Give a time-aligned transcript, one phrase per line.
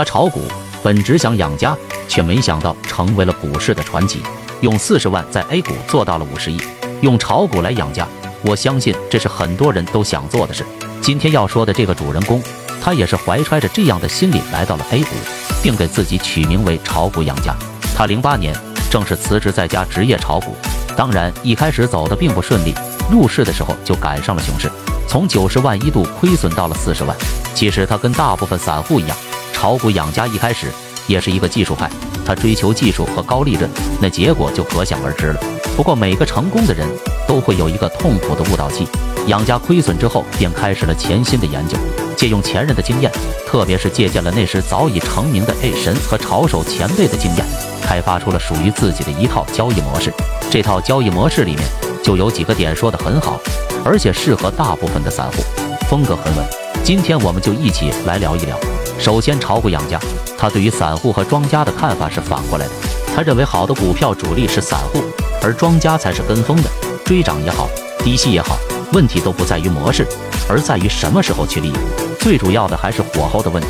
[0.00, 0.40] 他炒股
[0.82, 1.76] 本只想养家，
[2.08, 4.22] 却没想到成为了股市的传奇，
[4.62, 6.58] 用四十万在 A 股做到了五十亿，
[7.02, 8.08] 用炒股来养家。
[8.40, 10.64] 我相信这是很多人都想做的事。
[11.02, 12.42] 今天要说的这个主人公，
[12.82, 15.10] 他也是怀揣着这样的心理来到了 A 股，
[15.62, 17.54] 并给自己取名为“炒股养家”。
[17.94, 18.56] 他零八年
[18.90, 20.56] 正式辞职在家职业炒股，
[20.96, 22.74] 当然一开始走的并不顺利，
[23.10, 24.72] 入市的时候就赶上了熊市，
[25.06, 27.14] 从九十万一度亏损到了四十万。
[27.54, 29.14] 其实他跟大部分散户一样，
[29.60, 30.68] 炒股养家一开始
[31.06, 31.90] 也是一个技术派，
[32.24, 33.68] 他追求技术和高利润，
[34.00, 35.40] 那结果就可想而知了。
[35.76, 36.88] 不过每个成功的人。
[37.28, 38.84] 都会有一个痛苦的悟道期，
[39.28, 41.78] 养家亏损之后，便开始了潜心的研究，
[42.16, 43.08] 借用前人的经验，
[43.46, 47.46] 特别是借鉴了那时早已成名的 A 神和炒手前辈的经验，
[47.80, 50.12] 开发出了属于自己的一套交易模式。
[50.50, 51.62] 这套交易模式里面
[52.02, 53.40] 就有几个点说的很好，
[53.84, 55.44] 而且适合大部分的散户，
[55.88, 56.44] 风格很稳。
[56.82, 58.58] 今天我们就一起来聊一聊。
[59.00, 59.98] 首先，炒股养家，
[60.36, 62.72] 他对于散户和庄家的看法是反过来的，
[63.16, 65.02] 他认为好的股票主力是散户，
[65.42, 66.68] 而庄家才是跟风的。
[67.02, 67.66] 追涨也好，
[68.04, 68.58] 低吸也好，
[68.92, 70.06] 问题都不在于模式，
[70.50, 71.76] 而在于什么时候去利用。
[72.18, 73.68] 最主要的还是火候的问题。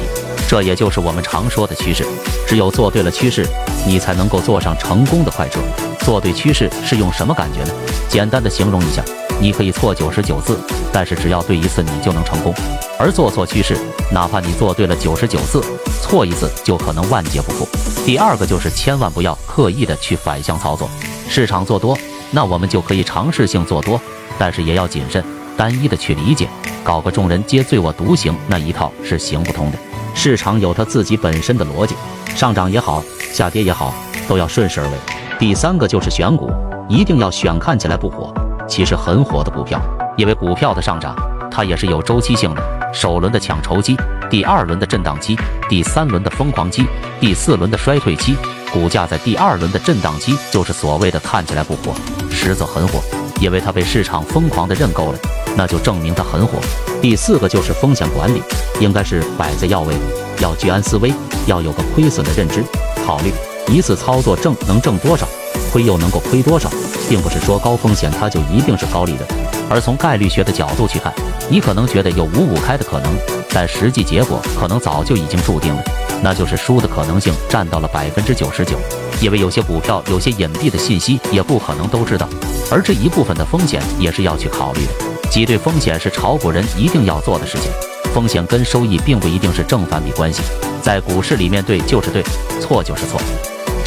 [0.50, 2.04] 这也就是我们常说的趋势。
[2.44, 3.46] 只有做对了趋势，
[3.86, 5.60] 你才能够坐上成功的快车。
[6.00, 7.72] 做对趋势是用什么感觉呢？
[8.08, 9.00] 简单的形容一下，
[9.40, 10.58] 你可以错九十九次，
[10.92, 12.52] 但是只要对一次，你就能成功。
[12.98, 13.76] 而做错趋势，
[14.10, 15.62] 哪怕你做对了九十九次，
[16.02, 17.68] 错一次就可能万劫不复。
[18.04, 20.90] 第二个就是千万不要刻意的去反向操作，
[21.28, 21.96] 市场做多。
[22.32, 24.00] 那我们就可以尝试性做多，
[24.36, 25.24] 但是也要谨慎，
[25.56, 26.48] 单一的去理解，
[26.82, 29.78] 搞个众人皆醉我独醒那一套是行不通的。
[30.14, 31.94] 市场有它自己本身的逻辑，
[32.34, 33.94] 上涨也好，下跌也好，
[34.28, 34.92] 都要顺势而为。
[35.38, 36.50] 第三个就是选股，
[36.88, 38.32] 一定要选看起来不火，
[38.68, 39.80] 其实很火的股票，
[40.16, 41.14] 因为股票的上涨，
[41.50, 42.62] 它也是有周期性的。
[42.92, 43.96] 首轮的抢筹期，
[44.28, 45.38] 第二轮的震荡期，
[45.68, 46.84] 第三轮的疯狂期，
[47.20, 48.36] 第四轮的衰退期。
[48.72, 51.94] 股价在第二轮的震荡期，就是所谓的看起来不火，
[52.30, 53.00] 实则很火，
[53.40, 55.18] 因为它被市场疯狂的认购了，
[55.56, 56.58] 那就证明它很火。
[57.00, 58.42] 第四个就是风险管理，
[58.78, 59.94] 应该是摆在要位，
[60.40, 61.12] 要居安思危，
[61.46, 62.62] 要有个亏损的认知，
[63.06, 63.32] 考虑
[63.66, 65.26] 一次操作挣能挣多少，
[65.72, 66.70] 亏又能够亏多少，
[67.08, 69.26] 并不是说高风险它就一定是高利润。
[69.70, 71.12] 而从概率学的角度去看，
[71.48, 73.10] 你可能觉得有五五开的可能，
[73.54, 75.82] 但实际结果可能早就已经注定了。
[76.22, 78.76] 那就是输的可能性占到了百分之九十九，
[79.20, 82.28] 因为有些股票有些隐蔽的信息也不可能都知道，
[82.70, 84.92] 而这一部分的风险也是要去考虑的。
[85.30, 87.70] 挤兑风险是炒股人一定要做的事情，
[88.14, 90.42] 风险跟收益并不一定是正反比关系，
[90.82, 92.24] 在股市里面对就是对，
[92.60, 93.20] 错就是错。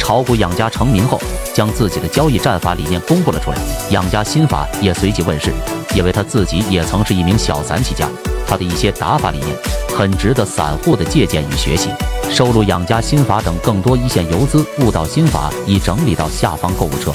[0.04, 1.18] 炒股养家成名后，
[1.54, 3.56] 将自己的交易战法理念公布了出来，
[3.88, 5.50] 养家心法也随即问世，
[5.96, 8.06] 因为他自己也曾是一名小散起家，
[8.46, 9.56] 他的一些打法理念
[9.96, 11.88] 很值得散户的借鉴与学习。
[12.30, 17.10] 收录养家心法等更多一线游资悟道心法已整理到下方购物车。